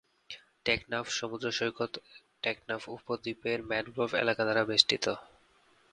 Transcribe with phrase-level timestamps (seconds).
[0.65, 1.93] টেকনাফ সমুদ্র সৈকত
[2.43, 5.05] টেকনাফ উপদ্বীপের ম্যানগ্রোভ এলাকা দ্বারা বেষ্টিত।